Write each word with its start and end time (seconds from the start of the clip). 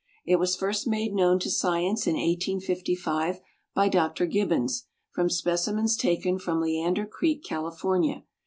It 0.25 0.37
was 0.37 0.55
first 0.55 0.87
made 0.87 1.13
known 1.13 1.37
to 1.41 1.51
science 1.51 2.07
in 2.07 2.15
1855 2.15 3.39
by 3.75 3.87
Dr. 3.87 4.25
Gibbons 4.25 4.87
from 5.11 5.29
specimens 5.29 5.95
taken 5.95 6.39
from 6.39 6.59
Leander 6.59 7.05
Creek, 7.05 7.43
California. 7.43 8.23